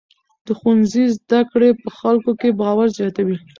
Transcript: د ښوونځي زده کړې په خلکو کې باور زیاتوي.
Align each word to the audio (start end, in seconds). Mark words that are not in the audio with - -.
د 0.45 0.47
ښوونځي 0.59 1.03
زده 1.17 1.39
کړې 1.51 1.69
په 1.81 1.89
خلکو 1.99 2.31
کې 2.39 2.57
باور 2.61 2.87
زیاتوي. 2.97 3.37